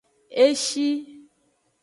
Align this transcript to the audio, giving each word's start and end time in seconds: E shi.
E 0.43 0.45
shi. 0.63 0.87